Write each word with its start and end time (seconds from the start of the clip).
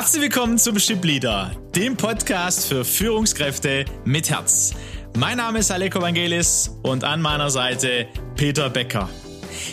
Herzlich 0.00 0.22
willkommen 0.22 0.56
zum 0.56 0.78
Ship 0.78 1.04
Leader, 1.04 1.50
dem 1.76 1.94
Podcast 1.94 2.66
für 2.66 2.86
Führungskräfte 2.86 3.84
mit 4.06 4.30
Herz. 4.30 4.72
Mein 5.18 5.36
Name 5.36 5.58
ist 5.58 5.70
Aleko 5.70 6.00
Vangelis 6.00 6.74
und 6.82 7.04
an 7.04 7.20
meiner 7.20 7.50
Seite 7.50 8.08
Peter 8.34 8.70
Becker. 8.70 9.10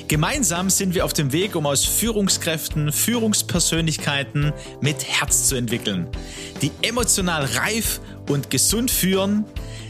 Gemeinsam 0.09 0.69
sind 0.69 0.93
wir 0.95 1.05
auf 1.05 1.13
dem 1.13 1.31
Weg, 1.31 1.55
um 1.55 1.65
aus 1.65 1.85
Führungskräften 1.85 2.91
Führungspersönlichkeiten 2.91 4.51
mit 4.81 5.01
Herz 5.05 5.47
zu 5.47 5.55
entwickeln, 5.55 6.10
die 6.62 6.71
emotional 6.81 7.46
reif 7.46 8.01
und 8.28 8.49
gesund 8.49 8.91
führen, 8.91 9.46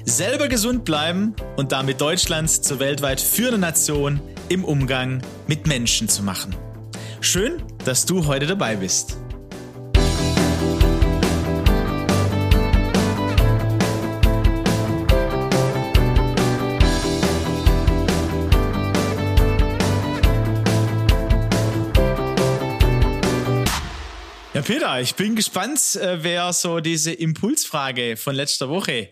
selber 0.05 0.49
gesund 0.49 0.85
bleiben 0.85 1.35
und 1.55 1.71
damit 1.71 1.99
Deutschland 1.99 2.47
zur 2.51 2.79
weltweit 2.79 3.19
führenden 3.19 3.61
Nation 3.61 4.21
im 4.49 4.63
Umgang 4.63 5.23
mit 5.47 5.65
Menschen 5.65 6.07
zu 6.07 6.21
machen. 6.21 6.55
Schön, 7.21 7.63
dass 7.85 8.05
du 8.05 8.27
heute 8.27 8.45
dabei 8.45 8.75
bist. 8.75 9.17
Ja, 24.57 24.63
Peter, 24.63 24.99
ich 24.99 25.13
bin 25.13 25.35
gespannt, 25.35 25.95
äh, 25.97 26.23
wer 26.23 26.51
so 26.51 26.79
diese 26.79 27.11
Impulsfrage 27.11 28.17
von 28.17 28.33
letzter 28.33 28.69
Woche 28.69 29.09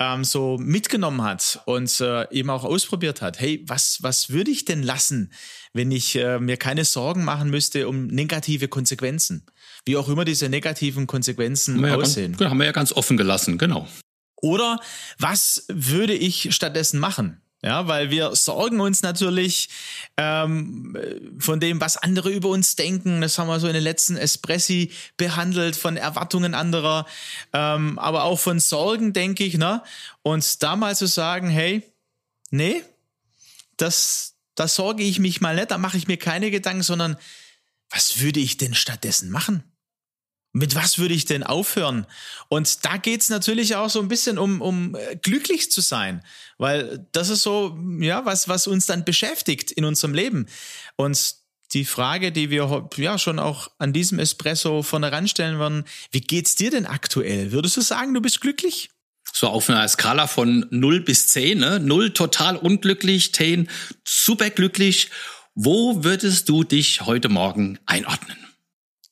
ähm, 0.00 0.24
so 0.24 0.56
mitgenommen 0.58 1.22
hat 1.22 1.62
und 1.66 2.00
äh, 2.00 2.28
eben 2.32 2.50
auch 2.50 2.64
ausprobiert 2.64 3.22
hat. 3.22 3.38
Hey, 3.38 3.62
was, 3.68 4.02
was 4.02 4.30
würde 4.30 4.50
ich 4.50 4.64
denn 4.64 4.82
lassen, 4.82 5.32
wenn 5.72 5.92
ich 5.92 6.16
äh, 6.16 6.40
mir 6.40 6.56
keine 6.56 6.84
Sorgen 6.84 7.22
machen 7.22 7.48
müsste 7.48 7.86
um 7.86 8.08
negative 8.08 8.66
Konsequenzen? 8.66 9.46
Wie 9.86 9.96
auch 9.96 10.08
immer 10.08 10.24
diese 10.24 10.48
negativen 10.48 11.06
Konsequenzen 11.06 11.76
haben 11.76 12.00
aussehen. 12.00 12.32
Ja 12.32 12.38
ganz, 12.38 12.50
haben 12.50 12.58
wir 12.58 12.66
ja 12.66 12.72
ganz 12.72 12.90
offen 12.92 13.16
gelassen, 13.16 13.56
genau. 13.56 13.86
Oder 14.42 14.80
was 15.16 15.64
würde 15.68 16.14
ich 16.14 16.52
stattdessen 16.52 16.98
machen? 16.98 17.40
Ja, 17.62 17.88
weil 17.88 18.10
wir 18.10 18.36
sorgen 18.36 18.78
uns 18.78 19.02
natürlich 19.02 19.68
ähm, 20.16 20.96
von 21.40 21.58
dem, 21.58 21.80
was 21.80 21.96
andere 21.96 22.30
über 22.30 22.50
uns 22.50 22.76
denken. 22.76 23.20
Das 23.20 23.36
haben 23.36 23.48
wir 23.48 23.58
so 23.58 23.66
in 23.66 23.74
den 23.74 23.82
letzten 23.82 24.16
Espressi 24.16 24.92
behandelt, 25.16 25.74
von 25.74 25.96
Erwartungen 25.96 26.54
anderer, 26.54 27.04
ähm, 27.52 27.98
aber 27.98 28.24
auch 28.24 28.38
von 28.38 28.60
Sorgen, 28.60 29.12
denke 29.12 29.42
ich. 29.42 29.58
Ne? 29.58 29.82
Und 30.22 30.62
da 30.62 30.76
mal 30.76 30.94
zu 30.94 31.06
sagen, 31.06 31.48
hey, 31.48 31.82
nee, 32.50 32.80
das, 33.76 34.36
da 34.54 34.68
sorge 34.68 35.02
ich 35.02 35.18
mich 35.18 35.40
mal 35.40 35.56
nicht, 35.56 35.72
da 35.72 35.78
mache 35.78 35.96
ich 35.96 36.06
mir 36.06 36.16
keine 36.16 36.52
Gedanken, 36.52 36.84
sondern 36.84 37.16
was 37.90 38.20
würde 38.20 38.38
ich 38.38 38.56
denn 38.56 38.74
stattdessen 38.74 39.30
machen? 39.30 39.64
Mit 40.52 40.74
was 40.74 40.98
würde 40.98 41.14
ich 41.14 41.24
denn 41.24 41.42
aufhören? 41.42 42.06
Und 42.48 42.84
da 42.84 42.96
geht's 42.96 43.28
natürlich 43.28 43.76
auch 43.76 43.90
so 43.90 44.00
ein 44.00 44.08
bisschen 44.08 44.38
um, 44.38 44.60
um 44.60 44.94
äh, 44.94 45.16
glücklich 45.16 45.70
zu 45.70 45.80
sein, 45.80 46.22
weil 46.56 47.06
das 47.12 47.28
ist 47.28 47.42
so, 47.42 47.78
ja, 48.00 48.24
was, 48.24 48.48
was 48.48 48.66
uns 48.66 48.86
dann 48.86 49.04
beschäftigt 49.04 49.70
in 49.70 49.84
unserem 49.84 50.14
Leben. 50.14 50.46
Und 50.96 51.36
die 51.72 51.84
Frage, 51.84 52.32
die 52.32 52.50
wir 52.50 52.88
ja 52.96 53.18
schon 53.18 53.38
auch 53.38 53.68
an 53.78 53.92
diesem 53.92 54.18
Espresso 54.18 54.82
vorne 54.82 55.12
ranstellen 55.12 55.58
werden, 55.58 55.84
wie 56.10 56.20
geht's 56.20 56.54
dir 56.54 56.70
denn 56.70 56.86
aktuell? 56.86 57.52
Würdest 57.52 57.76
du 57.76 57.82
sagen, 57.82 58.14
du 58.14 58.20
bist 58.20 58.40
glücklich? 58.40 58.90
So 59.32 59.48
auf 59.48 59.68
einer 59.68 59.86
Skala 59.86 60.26
von 60.26 60.66
0 60.70 61.00
bis 61.00 61.28
10, 61.28 61.58
ne? 61.58 61.78
0 61.80 62.14
total 62.14 62.56
unglücklich, 62.56 63.34
10 63.34 63.68
super 64.02 64.48
glücklich. 64.48 65.10
Wo 65.54 66.02
würdest 66.04 66.48
du 66.48 66.64
dich 66.64 67.02
heute 67.02 67.28
Morgen 67.28 67.78
einordnen? 67.84 68.47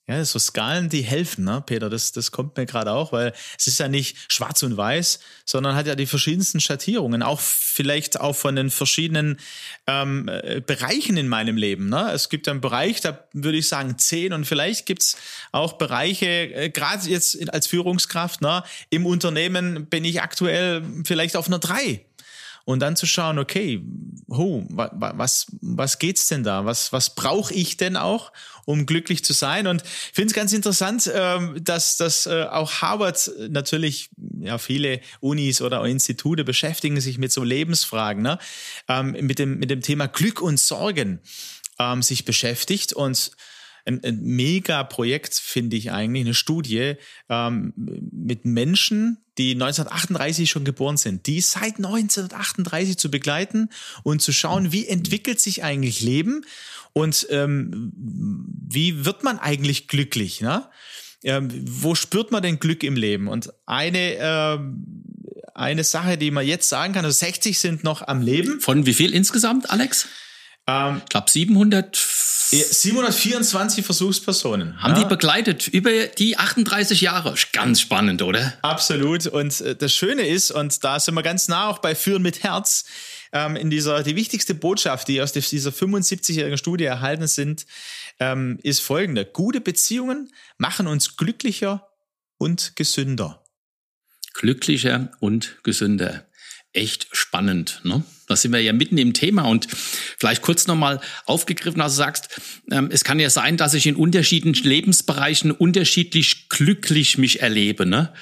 Ja, 0.08 0.24
so 0.24 0.38
Skalen, 0.38 0.88
die 0.88 1.02
helfen, 1.02 1.44
ne, 1.44 1.64
Peter, 1.66 1.90
das, 1.90 2.12
das 2.12 2.30
kommt 2.30 2.56
mir 2.56 2.64
gerade 2.64 2.92
auch, 2.92 3.10
weil 3.10 3.32
es 3.58 3.66
ist 3.66 3.80
ja 3.80 3.88
nicht 3.88 4.32
schwarz 4.32 4.62
und 4.62 4.76
weiß, 4.76 5.18
sondern 5.44 5.74
hat 5.74 5.88
ja 5.88 5.96
die 5.96 6.06
verschiedensten 6.06 6.60
Schattierungen, 6.60 7.24
auch 7.24 7.40
vielleicht 7.40 8.20
auch 8.20 8.36
von 8.36 8.54
den 8.54 8.70
verschiedenen 8.70 9.40
ähm, 9.88 10.28
äh, 10.28 10.60
Bereichen 10.64 11.16
in 11.16 11.26
meinem 11.26 11.56
Leben. 11.56 11.88
Ne? 11.88 12.12
Es 12.12 12.28
gibt 12.28 12.46
einen 12.46 12.60
Bereich, 12.60 13.00
da 13.00 13.26
würde 13.32 13.58
ich 13.58 13.66
sagen 13.66 13.98
zehn 13.98 14.32
und 14.32 14.44
vielleicht 14.44 14.86
gibt's 14.86 15.16
auch 15.50 15.72
Bereiche, 15.72 16.26
äh, 16.26 16.70
gerade 16.70 17.08
jetzt 17.08 17.52
als 17.52 17.66
Führungskraft, 17.66 18.42
ne, 18.42 18.62
im 18.90 19.06
Unternehmen 19.06 19.86
bin 19.86 20.04
ich 20.04 20.22
aktuell 20.22 20.84
vielleicht 21.04 21.36
auf 21.36 21.48
einer 21.48 21.58
drei 21.58 22.06
und 22.66 22.80
dann 22.80 22.96
zu 22.96 23.06
schauen, 23.06 23.38
okay, 23.38 23.80
oh, 24.26 24.64
was, 24.68 25.46
was 25.60 26.00
geht's 26.00 26.26
denn 26.26 26.42
da? 26.42 26.64
Was, 26.64 26.92
was 26.92 27.14
brauche 27.14 27.54
ich 27.54 27.76
denn 27.76 27.96
auch, 27.96 28.32
um 28.64 28.86
glücklich 28.86 29.24
zu 29.24 29.32
sein? 29.32 29.68
Und 29.68 29.84
ich 29.84 30.14
finde 30.14 30.26
es 30.26 30.34
ganz 30.34 30.52
interessant, 30.52 31.08
ähm, 31.14 31.56
dass, 31.62 31.96
dass 31.96 32.26
äh, 32.26 32.42
auch 32.50 32.82
Harvard 32.82 33.30
natürlich, 33.48 34.10
ja, 34.40 34.58
viele 34.58 35.00
Unis 35.20 35.62
oder 35.62 35.84
Institute 35.84 36.42
beschäftigen 36.42 37.00
sich 37.00 37.18
mit 37.18 37.30
so 37.30 37.44
Lebensfragen, 37.44 38.20
ne? 38.20 38.38
Ähm, 38.88 39.12
mit, 39.12 39.38
dem, 39.38 39.58
mit 39.60 39.70
dem 39.70 39.80
Thema 39.80 40.08
Glück 40.08 40.42
und 40.42 40.58
Sorgen 40.58 41.20
ähm, 41.78 42.02
sich 42.02 42.24
beschäftigt 42.24 42.92
und 42.92 43.30
ein, 43.84 44.02
ein 44.02 44.22
Mega-Projekt, 44.22 45.36
finde 45.36 45.76
ich 45.76 45.92
eigentlich, 45.92 46.24
eine 46.24 46.34
Studie 46.34 46.94
ähm, 47.28 47.72
mit 47.76 48.44
Menschen, 48.44 49.18
die 49.38 49.52
1938 49.52 50.50
schon 50.50 50.64
geboren 50.64 50.96
sind, 50.96 51.26
die 51.26 51.40
seit 51.40 51.76
1938 51.76 52.96
zu 52.96 53.10
begleiten 53.10 53.70
und 54.02 54.22
zu 54.22 54.32
schauen, 54.32 54.72
wie 54.72 54.86
entwickelt 54.86 55.40
sich 55.40 55.62
eigentlich 55.62 56.00
Leben 56.00 56.44
und 56.92 57.26
ähm, 57.30 57.92
wie 57.96 59.04
wird 59.04 59.22
man 59.22 59.38
eigentlich 59.38 59.88
glücklich, 59.88 60.40
ne? 60.40 60.68
Ähm, 61.24 61.50
wo 61.66 61.94
spürt 61.94 62.30
man 62.30 62.42
denn 62.42 62.60
Glück 62.60 62.84
im 62.84 62.94
Leben? 62.94 63.26
Und 63.26 63.52
eine 63.66 64.16
ähm, 64.20 64.84
eine 65.56 65.84
Sache, 65.84 66.18
die 66.18 66.30
man 66.30 66.46
jetzt 66.46 66.68
sagen 66.68 66.92
kann, 66.92 67.04
also 67.04 67.16
60 67.18 67.58
sind 67.58 67.84
noch 67.84 68.06
am 68.06 68.20
Leben. 68.20 68.60
Von 68.60 68.86
wie 68.86 68.94
viel 68.94 69.14
insgesamt, 69.14 69.70
Alex? 69.70 70.06
Ähm, 70.66 71.00
ich 71.02 71.08
glaube 71.08 71.30
700 71.30 71.96
724 72.50 73.84
Versuchspersonen. 73.84 74.80
Haben 74.82 74.94
ja. 74.94 75.02
die 75.02 75.08
begleitet 75.08 75.68
über 75.68 75.90
die 76.06 76.38
38 76.38 77.00
Jahre. 77.00 77.34
Ganz 77.52 77.80
spannend, 77.80 78.22
oder? 78.22 78.54
Absolut. 78.62 79.26
Und 79.26 79.60
äh, 79.60 79.74
das 79.74 79.92
Schöne 79.92 80.26
ist, 80.26 80.50
und 80.50 80.82
da 80.84 81.00
sind 81.00 81.14
wir 81.14 81.22
ganz 81.22 81.48
nah 81.48 81.68
auch 81.68 81.78
bei 81.78 81.94
Führen 81.94 82.22
mit 82.22 82.42
Herz, 82.42 82.84
ähm, 83.32 83.56
in 83.56 83.70
dieser, 83.70 84.02
die 84.02 84.16
wichtigste 84.16 84.54
Botschaft, 84.54 85.08
die 85.08 85.20
aus 85.20 85.32
dieser 85.32 85.70
75-jährigen 85.70 86.58
Studie 86.58 86.84
erhalten 86.84 87.26
sind, 87.26 87.66
ähm, 88.20 88.58
ist 88.62 88.80
folgende. 88.80 89.24
Gute 89.24 89.60
Beziehungen 89.60 90.32
machen 90.58 90.86
uns 90.86 91.16
glücklicher 91.16 91.88
und 92.38 92.76
gesünder. 92.76 93.42
Glücklicher 94.34 95.10
und 95.20 95.56
gesünder 95.62 96.26
echt 96.76 97.08
spannend. 97.12 97.80
Ne? 97.84 98.04
Da 98.26 98.36
sind 98.36 98.52
wir 98.52 98.60
ja 98.60 98.72
mitten 98.72 98.98
im 98.98 99.12
Thema 99.12 99.42
und 99.42 99.68
vielleicht 100.18 100.42
kurz 100.42 100.66
nochmal 100.66 101.00
aufgegriffen, 101.26 101.80
also 101.80 101.96
sagst, 101.96 102.28
ähm, 102.70 102.88
es 102.90 103.04
kann 103.04 103.20
ja 103.20 103.30
sein, 103.30 103.56
dass 103.56 103.74
ich 103.74 103.86
in 103.86 103.96
unterschiedlichen 103.96 104.66
Lebensbereichen 104.66 105.52
unterschiedlich 105.52 106.48
glücklich 106.48 107.18
mich 107.18 107.40
erlebe. 107.40 107.86
Ne? 107.86 108.12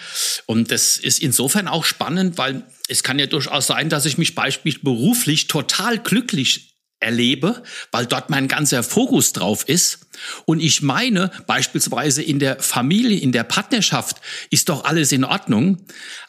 Und 0.47 0.71
das 0.71 0.97
ist 0.97 1.23
insofern 1.23 1.69
auch 1.69 1.85
spannend, 1.85 2.37
weil 2.37 2.65
es 2.89 3.03
kann 3.03 3.19
ja 3.19 3.27
durchaus 3.27 3.67
sein, 3.67 3.89
dass 3.89 4.05
ich 4.05 4.19
mich 4.19 4.35
beispielsweise 4.35 4.85
beruflich 4.85 5.47
total 5.47 5.99
glücklich 5.99 6.74
erlebe, 7.05 7.63
weil 7.93 8.07
dort 8.07 8.31
mein 8.31 8.49
ganzer 8.49 8.83
Fokus 8.83 9.33
drauf 9.33 9.69
ist. 9.69 10.01
Und 10.45 10.61
ich 10.61 10.83
meine, 10.83 11.31
beispielsweise 11.47 12.23
in 12.23 12.39
der 12.39 12.61
Familie, 12.61 13.19
in 13.19 13.33
der 13.33 13.45
Partnerschaft 13.45 14.17
ist 14.51 14.69
doch 14.69 14.85
alles 14.85 15.13
in 15.13 15.25
Ordnung. 15.25 15.79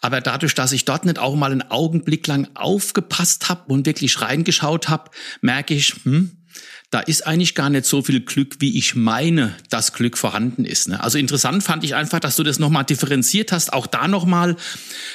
Aber 0.02 0.22
dadurch, 0.22 0.54
dass 0.54 0.72
ich 0.72 0.86
dort 0.86 1.06
nicht 1.06 1.20
auch 1.20 1.36
mal 1.36 1.52
einen 1.52 1.70
Augenblick 1.72 2.28
lang 2.28 2.48
aufgepasst 2.56 3.50
habe 3.50 3.72
und 3.74 3.86
wirklich 3.86 4.22
reingeschaut 4.22 4.90
habe, 4.90 5.12
merke 5.42 5.74
ich, 5.74 5.96
hm, 6.04 6.32
da 6.92 7.00
ist 7.00 7.26
eigentlich 7.26 7.56
gar 7.56 7.70
nicht 7.70 7.86
so 7.86 8.02
viel 8.02 8.22
Glück, 8.22 8.58
wie 8.60 8.78
ich 8.78 8.96
meine, 8.96 9.56
dass 9.70 9.94
Glück 9.94 10.18
vorhanden 10.18 10.66
ist. 10.66 10.88
Ne? 10.88 11.02
Also 11.04 11.18
interessant 11.18 11.64
fand 11.64 11.84
ich 11.84 11.96
einfach, 11.96 12.20
dass 12.20 12.36
du 12.36 12.44
das 12.44 12.60
nochmal 12.60 12.86
differenziert 12.86 13.52
hast. 13.52 13.74
Auch 13.74 13.88
da 13.88 14.08
nochmal, 14.08 14.56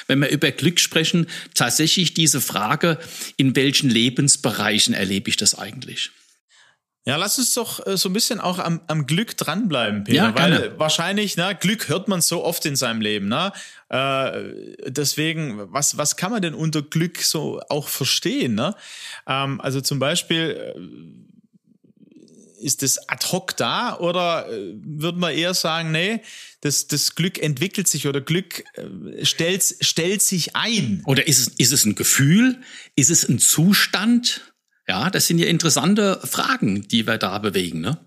wenn 0.07 0.19
wir 0.19 0.29
über 0.29 0.51
Glück 0.51 0.79
sprechen, 0.79 1.27
tatsächlich 1.53 2.13
diese 2.13 2.41
Frage, 2.41 2.99
in 3.37 3.55
welchen 3.55 3.89
Lebensbereichen 3.89 4.93
erlebe 4.93 5.29
ich 5.29 5.37
das 5.37 5.57
eigentlich? 5.57 6.11
Ja, 7.03 7.15
lass 7.15 7.39
uns 7.39 7.55
doch 7.55 7.85
äh, 7.87 7.97
so 7.97 8.09
ein 8.09 8.13
bisschen 8.13 8.39
auch 8.39 8.59
am, 8.59 8.81
am 8.85 9.07
Glück 9.07 9.35
dranbleiben, 9.35 10.03
Peter. 10.03 10.17
Ja, 10.17 10.35
weil 10.35 10.51
gerne. 10.51 10.79
wahrscheinlich, 10.79 11.35
na, 11.35 11.53
Glück 11.53 11.89
hört 11.89 12.07
man 12.07 12.21
so 12.21 12.43
oft 12.43 12.63
in 12.67 12.75
seinem 12.75 13.01
Leben. 13.01 13.27
Ne? 13.27 13.51
Äh, 13.89 14.87
deswegen, 14.87 15.73
was, 15.73 15.97
was 15.97 16.15
kann 16.15 16.31
man 16.31 16.43
denn 16.43 16.53
unter 16.53 16.83
Glück 16.83 17.17
so 17.17 17.59
auch 17.69 17.87
verstehen? 17.87 18.53
Ne? 18.53 18.75
Ähm, 19.25 19.59
also 19.61 19.81
zum 19.81 19.97
Beispiel, 19.97 20.75
äh, 20.75 21.30
ist 22.61 22.81
das 22.83 23.09
ad 23.09 23.25
hoc 23.31 23.57
da 23.57 23.97
oder 23.97 24.47
äh, 24.49 24.73
würde 24.75 25.17
man 25.17 25.33
eher 25.33 25.53
sagen, 25.53 25.91
nee, 25.91 26.21
das, 26.61 26.87
das 26.87 27.15
Glück 27.15 27.41
entwickelt 27.41 27.87
sich 27.87 28.07
oder 28.07 28.21
Glück 28.21 28.63
äh, 28.73 29.25
stellt, 29.25 29.63
stellt 29.81 30.21
sich 30.21 30.55
ein? 30.55 31.01
Oder 31.05 31.27
ist 31.27 31.39
es, 31.39 31.47
ist 31.47 31.73
es 31.73 31.85
ein 31.85 31.95
Gefühl? 31.95 32.61
Ist 32.95 33.09
es 33.09 33.27
ein 33.27 33.39
Zustand? 33.39 34.53
Ja, 34.87 35.09
das 35.09 35.27
sind 35.27 35.39
ja 35.39 35.47
interessante 35.47 36.19
Fragen, 36.23 36.87
die 36.87 37.07
wir 37.07 37.17
da 37.17 37.37
bewegen, 37.39 37.81
ne? 37.81 37.97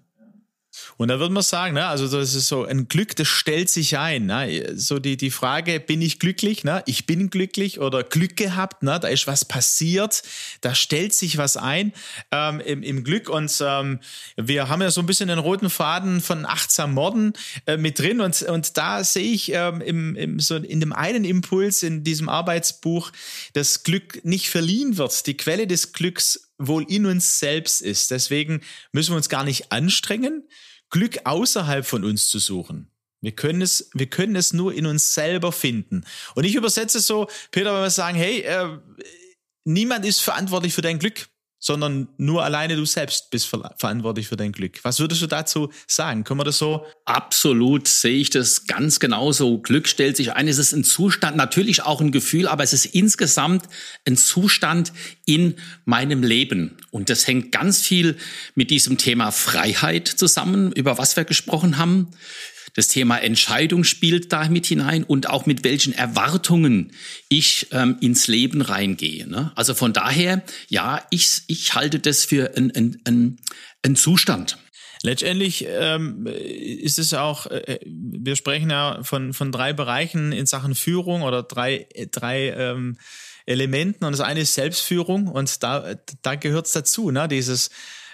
Und 0.96 1.08
da 1.08 1.18
würde 1.18 1.34
man 1.34 1.42
sagen, 1.42 1.74
ne, 1.74 1.86
also 1.86 2.06
das 2.06 2.34
ist 2.34 2.48
so 2.48 2.64
ein 2.64 2.88
Glück, 2.88 3.16
das 3.16 3.26
stellt 3.26 3.68
sich 3.68 3.98
ein. 3.98 4.26
Ne? 4.26 4.72
So 4.76 4.98
die, 4.98 5.16
die 5.16 5.30
Frage, 5.30 5.80
bin 5.80 6.00
ich 6.00 6.18
glücklich? 6.18 6.64
Ne? 6.64 6.82
Ich 6.86 7.06
bin 7.06 7.30
glücklich 7.30 7.80
oder 7.80 8.04
Glück 8.04 8.36
gehabt, 8.36 8.82
ne? 8.82 8.98
da 9.00 9.08
ist 9.08 9.26
was 9.26 9.44
passiert, 9.44 10.22
da 10.60 10.74
stellt 10.74 11.12
sich 11.12 11.36
was 11.36 11.56
ein 11.56 11.92
ähm, 12.30 12.60
im, 12.60 12.82
im 12.82 13.04
Glück. 13.04 13.28
Und 13.28 13.52
ähm, 13.60 14.00
wir 14.36 14.68
haben 14.68 14.82
ja 14.82 14.90
so 14.90 15.00
ein 15.00 15.06
bisschen 15.06 15.28
den 15.28 15.38
roten 15.38 15.70
Faden 15.70 16.20
von 16.20 16.46
achtsam 16.46 16.94
Morden 16.94 17.32
äh, 17.66 17.76
mit 17.76 17.98
drin. 17.98 18.20
Und, 18.20 18.42
und 18.42 18.76
da 18.76 19.02
sehe 19.02 19.32
ich 19.32 19.52
ähm, 19.52 19.80
im, 19.80 20.16
im, 20.16 20.40
so 20.40 20.56
in 20.56 20.80
dem 20.80 20.92
einen 20.92 21.24
Impuls 21.24 21.82
in 21.82 22.04
diesem 22.04 22.28
Arbeitsbuch, 22.28 23.10
dass 23.52 23.82
Glück 23.82 24.24
nicht 24.24 24.48
verliehen 24.48 24.96
wird. 24.96 25.26
Die 25.26 25.36
Quelle 25.36 25.66
des 25.66 25.92
Glücks 25.92 26.50
wohl 26.58 26.84
in 26.88 27.06
uns 27.06 27.38
selbst 27.38 27.82
ist. 27.82 28.10
Deswegen 28.10 28.60
müssen 28.92 29.12
wir 29.12 29.16
uns 29.16 29.28
gar 29.28 29.44
nicht 29.44 29.72
anstrengen, 29.72 30.44
Glück 30.94 31.18
außerhalb 31.24 31.84
von 31.84 32.04
uns 32.04 32.28
zu 32.28 32.38
suchen. 32.38 32.88
Wir 33.20 33.32
können 33.32 33.62
es, 33.62 33.90
wir 33.94 34.06
können 34.06 34.36
es 34.36 34.52
nur 34.52 34.72
in 34.72 34.86
uns 34.86 35.12
selber 35.12 35.50
finden. 35.50 36.04
Und 36.36 36.44
ich 36.44 36.54
übersetze 36.54 36.98
es 36.98 37.08
so, 37.08 37.26
Peter, 37.50 37.74
wenn 37.74 37.82
wir 37.82 37.90
sagen, 37.90 38.16
hey, 38.16 38.42
äh, 38.42 38.78
niemand 39.64 40.04
ist 40.04 40.20
verantwortlich 40.20 40.72
für 40.72 40.82
dein 40.82 41.00
Glück 41.00 41.26
sondern 41.64 42.08
nur 42.18 42.44
alleine 42.44 42.76
du 42.76 42.84
selbst 42.84 43.30
bist 43.30 43.46
ver 43.46 43.74
verantwortlich 43.78 44.28
für 44.28 44.36
dein 44.36 44.52
Glück. 44.52 44.80
Was 44.82 45.00
würdest 45.00 45.22
du 45.22 45.26
dazu 45.26 45.70
sagen? 45.86 46.22
Können 46.22 46.40
wir 46.40 46.44
das 46.44 46.58
so? 46.58 46.84
Absolut 47.06 47.88
sehe 47.88 48.18
ich 48.18 48.28
das 48.28 48.66
ganz 48.66 49.00
genauso. 49.00 49.58
Glück 49.60 49.88
stellt 49.88 50.18
sich 50.18 50.34
ein. 50.34 50.46
Es 50.46 50.58
ist 50.58 50.74
ein 50.74 50.84
Zustand, 50.84 51.38
natürlich 51.38 51.82
auch 51.82 52.02
ein 52.02 52.12
Gefühl, 52.12 52.48
aber 52.48 52.64
es 52.64 52.74
ist 52.74 52.84
insgesamt 52.84 53.66
ein 54.06 54.18
Zustand 54.18 54.92
in 55.24 55.54
meinem 55.86 56.22
Leben. 56.22 56.76
Und 56.90 57.08
das 57.08 57.26
hängt 57.26 57.50
ganz 57.50 57.80
viel 57.80 58.18
mit 58.54 58.70
diesem 58.70 58.98
Thema 58.98 59.32
Freiheit 59.32 60.06
zusammen, 60.06 60.70
über 60.72 60.98
was 60.98 61.16
wir 61.16 61.24
gesprochen 61.24 61.78
haben. 61.78 62.10
Das 62.74 62.88
Thema 62.88 63.18
Entscheidung 63.18 63.84
spielt 63.84 64.32
da 64.32 64.48
mit 64.48 64.66
hinein 64.66 65.04
und 65.04 65.30
auch 65.30 65.46
mit 65.46 65.62
welchen 65.62 65.92
Erwartungen 65.92 66.92
ich 67.28 67.68
ähm, 67.70 67.96
ins 68.00 68.26
Leben 68.26 68.62
reingehe. 68.62 69.28
Ne? 69.28 69.52
Also 69.54 69.74
von 69.74 69.92
daher, 69.92 70.42
ja, 70.68 71.06
ich, 71.10 71.42
ich 71.46 71.74
halte 71.74 72.00
das 72.00 72.24
für 72.24 72.56
ein, 72.56 72.72
ein, 73.06 73.38
ein, 73.84 73.96
Zustand. 73.96 74.58
Letztendlich 75.02 75.66
ähm, 75.68 76.26
ist 76.26 76.98
es 76.98 77.14
auch, 77.14 77.46
äh, 77.46 77.78
wir 77.84 78.34
sprechen 78.34 78.70
ja 78.70 79.02
von, 79.04 79.32
von 79.34 79.52
drei 79.52 79.72
Bereichen 79.72 80.32
in 80.32 80.46
Sachen 80.46 80.74
Führung 80.74 81.22
oder 81.22 81.44
drei, 81.44 81.86
drei 82.10 82.50
ähm, 82.50 82.98
Elementen 83.46 84.04
und 84.04 84.12
das 84.12 84.20
eine 84.20 84.40
ist 84.40 84.54
Selbstführung 84.54 85.28
und 85.28 85.62
da, 85.62 85.94
da 86.22 86.34
gehört 86.34 86.66
es 86.66 86.72
dazu, 86.72 87.10
ne? 87.12 87.28
dieses 87.28 87.70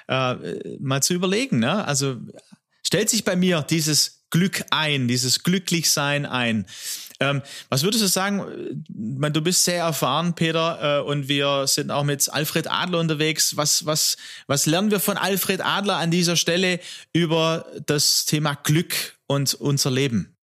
äh, 0.09 0.35
mal 0.81 1.03
zu 1.03 1.15
überlegen. 1.15 1.61
Ne? 1.61 1.85
Also 1.87 2.17
stellt 2.83 3.09
sich 3.09 3.25
bei 3.25 3.37
mir 3.37 3.63
dieses 3.63 4.20
Glück 4.31 4.63
ein, 4.71 5.09
dieses 5.09 5.43
Glücklichsein 5.43 6.27
ein. 6.27 6.67
Ähm, 7.21 7.43
was 7.69 7.83
würdest 7.83 8.03
du 8.03 8.09
sagen? 8.09 8.45
Du 8.89 9.41
bist 9.43 9.65
sehr 9.65 9.85
erfahren, 9.85 10.35
Peter, 10.35 11.01
äh, 11.01 11.03
und 11.03 11.29
wir 11.29 11.67
sind 11.67 11.91
auch 11.91 12.05
mit 12.05 12.27
Alfred 12.33 12.71
Adler 12.71 12.99
unterwegs. 12.99 13.57
Was, 13.57 13.85
was, 13.85 14.17
was 14.47 14.65
lernen 14.67 14.91
wir 14.91 15.01
von 15.01 15.19
Alfred 15.19 15.61
Adler 15.61 15.97
an 15.97 16.11
dieser 16.11 16.37
Stelle 16.37 16.81
über 17.13 17.67
das 17.87 18.25
Thema 18.25 18.55
Glück 18.55 19.19
und 19.27 19.53
unser 19.55 19.91
Leben? 19.91 20.35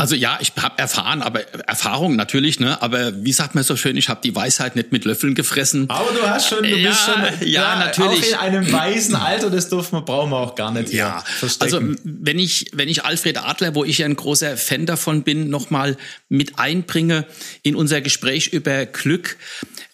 Also 0.00 0.14
ja, 0.14 0.38
ich 0.40 0.52
habe 0.58 0.78
erfahren, 0.78 1.20
aber 1.20 1.42
Erfahrung 1.68 2.16
natürlich, 2.16 2.58
ne? 2.58 2.80
Aber 2.80 3.22
wie 3.22 3.32
sagt 3.32 3.54
man 3.54 3.64
so 3.64 3.76
schön, 3.76 3.98
ich 3.98 4.08
habe 4.08 4.20
die 4.24 4.34
Weisheit 4.34 4.74
nicht 4.74 4.92
mit 4.92 5.04
Löffeln 5.04 5.34
gefressen. 5.34 5.90
Aber 5.90 6.10
du 6.12 6.26
hast 6.26 6.48
schon, 6.48 6.62
du 6.62 6.74
ja, 6.74 6.88
bist 6.88 7.02
schon 7.02 7.22
ja, 7.46 7.62
ja, 7.62 7.76
natürlich. 7.76 8.34
auch 8.34 8.44
in 8.44 8.54
einem 8.54 8.72
weisen 8.72 9.14
Alter, 9.14 9.50
das 9.50 9.68
dürfen 9.68 9.98
wir, 9.98 10.02
brauchen 10.02 10.30
wir 10.30 10.38
auch 10.38 10.54
gar 10.54 10.70
nicht. 10.70 10.90
Ja, 10.90 11.22
also 11.58 11.80
wenn 12.02 12.38
ich 12.38 12.70
wenn 12.72 12.88
ich 12.88 13.04
Alfred 13.04 13.36
Adler, 13.36 13.74
wo 13.74 13.84
ich 13.84 13.98
ja 13.98 14.06
ein 14.06 14.16
großer 14.16 14.56
Fan 14.56 14.86
davon 14.86 15.22
bin, 15.22 15.50
nochmal 15.50 15.98
mit 16.30 16.58
einbringe 16.58 17.26
in 17.62 17.74
unser 17.74 18.00
Gespräch 18.00 18.54
über 18.54 18.86
Glück, 18.86 19.36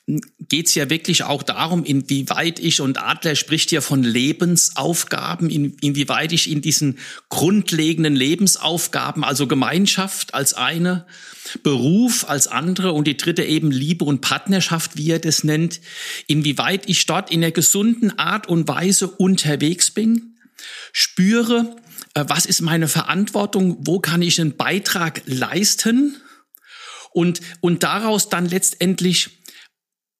geht 0.06 0.69
es 0.69 0.75
ja 0.76 0.88
wirklich 0.88 1.25
auch 1.25 1.43
darum, 1.43 1.85
inwieweit 1.85 2.61
ich, 2.61 2.81
und 2.81 3.03
Adler 3.03 3.35
spricht 3.35 3.73
ja 3.73 3.81
von 3.81 4.05
Lebensaufgaben, 4.05 5.50
in, 5.50 5.76
inwieweit 5.81 6.32
ich 6.32 6.49
in 6.49 6.62
diesen 6.62 6.99
grundlegenden 7.29 8.14
Lebensaufgaben, 8.14 9.25
also 9.25 9.49
Gemeinschaft 9.49 10.32
als 10.32 10.55
eine, 10.55 11.06
Beruf 11.64 12.29
als 12.29 12.47
andere 12.47 12.93
und 12.93 13.06
die 13.06 13.17
dritte 13.17 13.43
eben 13.43 13.73
Liebe 13.73 14.05
und 14.05 14.20
Partnerschaft, 14.20 14.97
wie 14.97 15.11
er 15.11 15.19
das 15.19 15.43
nennt, 15.43 15.81
inwieweit 16.29 16.88
ich 16.88 17.06
dort 17.06 17.32
in 17.32 17.41
der 17.41 17.52
gesunden 17.52 18.17
Art 18.17 18.49
und 18.49 18.69
Weise 18.69 19.09
unterwegs 19.09 19.91
bin, 19.91 20.37
spüre, 20.93 21.76
äh, 22.14 22.25
was 22.29 22.47
ist 22.47 22.61
meine 22.61 22.87
Verantwortung, 22.87 23.79
wo 23.81 23.99
kann 23.99 24.23
ich 24.23 24.41
einen 24.41 24.56
Beitrag 24.56 25.23
leisten 25.26 26.17
und, 27.12 27.41
und 27.61 27.82
daraus 27.82 28.29
dann 28.29 28.47
letztendlich 28.47 29.31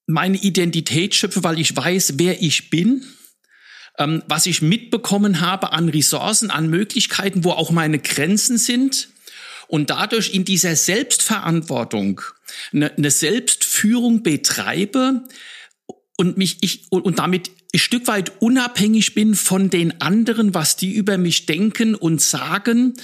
meine 0.07 0.37
Identität 0.39 1.15
schöpfe, 1.15 1.45
weil 1.45 1.59
ich 1.59 1.77
weiß, 1.77 2.15
wer 2.17 2.43
ich 2.43 2.71
bin, 2.71 3.05
ähm, 3.99 4.23
was 4.29 4.47
ich 4.47 4.63
mitbekommen 4.63 5.41
habe 5.41 5.73
an 5.73 5.89
Ressourcen, 5.89 6.51
an 6.51 6.69
Möglichkeiten, 6.69 7.45
wo 7.45 7.53
auch 7.53 7.71
meine 7.71 7.99
Grenzen 7.99 8.59
sind 8.59 9.09
und 9.69 9.91
dadurch 9.91 10.33
in 10.35 10.45
dieser 10.45 10.77
Selbstverantwortung 10.77 12.21
eine, 12.73 12.93
eine 12.97 13.11
Selbstführung 13.11 14.23
betreibe 14.23 15.25
und 16.17 16.39
mich 16.39 16.59
ich 16.61 16.87
und 16.91 17.19
damit 17.19 17.51
ein 17.75 17.79
Stück 17.79 18.07
weit 18.07 18.41
unabhängig 18.41 19.15
bin 19.15 19.35
von 19.35 19.69
den 19.71 20.01
anderen, 20.01 20.55
was 20.55 20.77
die 20.77 20.93
über 20.93 21.19
mich 21.19 21.47
denken 21.47 21.95
und 21.95 22.23
sagen, 22.23 22.95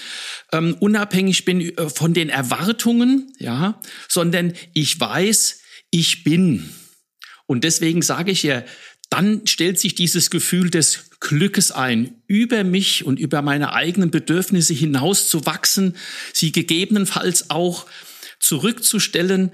ähm, 0.53 0.77
unabhängig 0.81 1.45
bin 1.45 1.77
äh, 1.77 1.91
von 1.91 2.15
den 2.15 2.29
Erwartungen, 2.29 3.33
ja, 3.39 3.81
sondern 4.09 4.55
ich 4.73 4.99
weiß, 4.99 5.61
ich 5.91 6.25
bin. 6.25 6.71
Und 7.53 7.65
deswegen 7.65 8.01
sage 8.01 8.33
ich 8.33 8.43
ja, 8.43 8.65
dann 9.11 9.47
stellt 9.47 9.79
sich 9.79 9.95
dieses 9.95 10.31
Gefühl 10.31 10.71
des 10.71 11.11
Glückes 11.21 11.71
ein, 11.71 12.23
über 12.27 12.65
mich 12.65 13.05
und 13.05 13.21
über 13.21 13.43
meine 13.43 13.75
eigenen 13.75 14.11
Bedürfnisse 14.11 14.73
hinaus 14.73 15.29
zu 15.29 15.45
wachsen, 15.45 15.97
sie 16.33 16.51
gegebenenfalls 16.51 17.51
auch 17.51 17.85
zurückzustellen, 18.41 19.53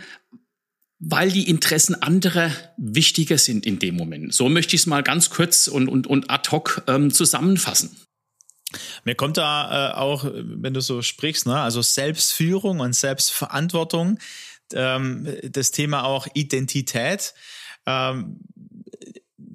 weil 1.00 1.32
die 1.32 1.50
Interessen 1.50 2.00
anderer 2.00 2.52
wichtiger 2.76 3.36
sind 3.36 3.66
in 3.66 3.80
dem 3.80 3.96
Moment. 3.96 4.32
So 4.32 4.48
möchte 4.48 4.76
ich 4.76 4.82
es 4.82 4.86
mal 4.86 5.02
ganz 5.02 5.28
kurz 5.28 5.66
und, 5.66 5.88
und, 5.88 6.06
und 6.06 6.30
ad 6.30 6.52
hoc 6.52 6.84
ähm, 6.86 7.12
zusammenfassen. 7.12 7.96
Mir 9.02 9.16
kommt 9.16 9.38
da 9.38 9.90
äh, 9.90 9.94
auch, 9.94 10.24
wenn 10.32 10.72
du 10.72 10.80
so 10.80 11.02
sprichst, 11.02 11.46
ne, 11.46 11.58
also 11.58 11.82
Selbstführung 11.82 12.78
und 12.78 12.94
Selbstverantwortung, 12.94 14.20
ähm, 14.72 15.26
das 15.42 15.72
Thema 15.72 16.04
auch 16.04 16.28
Identität 16.34 17.34
ähm, 17.88 18.40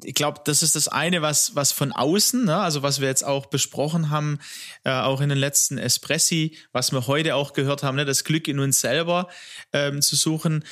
ich 0.06 0.16
glaube, 0.16 0.42
das 0.44 0.64
ist 0.64 0.76
das 0.76 0.88
eine, 0.88 1.22
was, 1.22 1.56
was 1.56 1.72
von 1.72 1.92
außen, 1.92 2.46
ne, 2.46 2.58
also 2.58 2.84
was 2.84 3.00
wir 3.00 3.08
jetzt 3.08 3.24
auch 3.24 3.46
besprochen 3.46 4.10
haben, 4.10 4.40
äh, 4.84 4.92
auch 4.92 5.22
in 5.22 5.30
den 5.30 5.38
letzten 5.38 5.78
Espressi, 5.78 6.58
was 6.72 6.92
wir 6.92 7.08
heute 7.08 7.36
auch 7.36 7.54
gehört 7.54 7.84
haben, 7.84 7.96
ne, 7.96 8.06
das 8.06 8.24
Glück 8.24 8.48
in 8.48 8.60
uns 8.60 8.82
selber 8.82 9.30
ähm, 9.72 10.02
zu 10.02 10.16
suchen. 10.16 10.66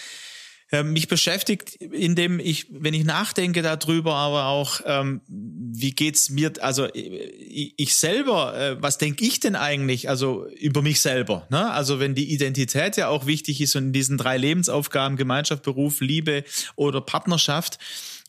Ähm, 0.74 0.94
mich 0.94 1.10
beschäftigt, 1.10 1.76
indem 1.76 2.40
ich, 2.40 2.68
wenn 2.70 2.94
ich 2.94 3.04
nachdenke 3.04 3.62
darüber, 3.62 4.16
aber 4.16 4.46
auch, 4.46 4.80
ähm, 4.86 5.20
wie 5.28 5.92
geht's 5.92 6.30
mir, 6.30 6.54
also 6.62 6.88
ich, 6.94 7.74
ich 7.76 7.96
selber, 7.96 8.58
äh, 8.58 8.82
was 8.82 8.98
denke 8.98 9.26
ich 9.26 9.42
denn 9.42 9.58
eigentlich, 9.58 10.08
also 10.08 10.48
über 10.48 10.82
mich 10.82 11.02
selber, 11.02 11.46
ne? 11.50 11.70
Also 11.72 12.00
wenn 12.00 12.16
die 12.16 12.32
Identität 12.34 12.96
ja 12.96 13.10
auch 13.10 13.26
wichtig 13.26 13.60
ist 13.60 13.76
und 13.76 13.88
in 13.88 13.94
diesen 13.94 14.18
drei 14.18 14.38
Lebensaufgaben, 14.38 15.18
Gemeinschaft, 15.18 15.64
Beruf, 15.64 16.00
Liebe 16.00 16.46
oder 16.78 17.02
Partnerschaft, 17.02 17.78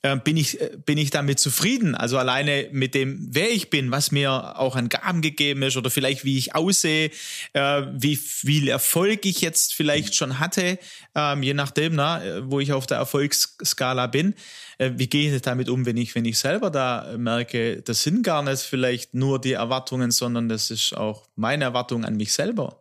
äh, 0.02 0.16
bin 0.16 0.37
ich, 0.37 0.61
äh, 0.61 0.76
bin 0.85 0.99
ich 0.99 1.11
damit 1.11 1.38
zufrieden. 1.38 1.94
Also 1.94 2.18
alleine 2.18 2.68
mit 2.73 2.94
dem, 2.94 3.28
wer 3.30 3.50
ich 3.50 3.71
bin, 3.71 3.90
was 3.90 4.11
mir 4.11 4.59
auch 4.59 4.76
an 4.76 4.88
Gaben 4.88 5.23
gegeben 5.23 5.62
ist 5.62 5.76
oder 5.76 5.90
vielleicht 5.90 6.25
wie 6.25 6.37
ich 6.37 6.54
aussehe, 6.54 7.11
äh, 7.52 7.82
wie 7.92 8.16
viel 8.16 8.68
Erfolg 8.68 9.25
ich 9.25 9.40
jetzt 9.40 9.75
vielleicht 9.75 10.14
schon 10.14 10.40
hatte, 10.40 10.78
ähm, 11.14 11.42
je 11.42 11.54
nachdem, 11.54 11.94
na, 11.94 12.25
äh, 12.25 12.50
wo 12.50 12.61
ich 12.61 12.73
auf 12.73 12.87
der 12.87 12.99
Erfolgsskala 12.99 14.09
bin. 14.09 14.35
Äh, 14.78 14.92
wie 14.97 15.06
gehe 15.06 15.35
ich 15.35 15.42
damit 15.42 15.68
um, 15.68 15.87
wenn 15.87 15.97
ich, 15.97 16.14
wenn 16.14 16.25
ich 16.25 16.38
selber 16.38 16.71
da 16.71 17.14
merke, 17.16 17.82
das 17.82 18.02
sind 18.02 18.23
gar 18.23 18.42
nicht 18.42 18.62
vielleicht 18.62 19.14
nur 19.14 19.40
die 19.40 19.52
Erwartungen, 19.52 20.11
sondern 20.11 20.49
das 20.49 20.71
ist 20.71 20.97
auch 20.97 21.28
meine 21.37 21.64
Erwartung 21.64 22.04
an 22.04 22.16
mich 22.16 22.32
selber. 22.32 22.80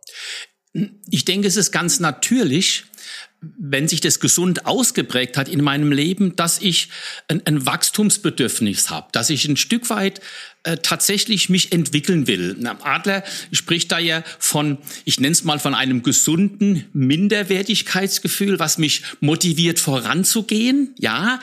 Ich 1.10 1.24
denke, 1.24 1.46
es 1.46 1.56
ist 1.56 1.70
ganz 1.70 2.00
natürlich, 2.00 2.86
wenn 3.40 3.88
sich 3.88 4.00
das 4.00 4.20
gesund 4.20 4.66
ausgeprägt 4.66 5.36
hat 5.36 5.48
in 5.48 5.62
meinem 5.62 5.90
Leben, 5.90 6.36
dass 6.36 6.60
ich 6.60 6.88
ein, 7.28 7.42
ein 7.44 7.66
Wachstumsbedürfnis 7.66 8.90
habe, 8.90 9.08
dass 9.12 9.30
ich 9.30 9.46
ein 9.46 9.56
Stück 9.56 9.90
weit 9.90 10.20
äh, 10.64 10.76
tatsächlich 10.76 11.48
mich 11.48 11.72
entwickeln 11.72 12.28
will. 12.28 12.56
Adler 12.82 13.24
spricht 13.50 13.90
da 13.90 13.98
ja 13.98 14.22
von, 14.38 14.78
ich 15.04 15.18
nenne 15.18 15.32
es 15.32 15.42
mal 15.42 15.58
von 15.58 15.74
einem 15.74 16.04
gesunden 16.04 16.84
Minderwertigkeitsgefühl, 16.92 18.60
was 18.60 18.78
mich 18.78 19.02
motiviert 19.18 19.80
voranzugehen. 19.80 20.94
Ja, 20.98 21.40